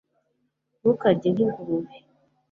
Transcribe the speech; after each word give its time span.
ntukarye 0.79 1.27
nk'ingurube 1.33 1.93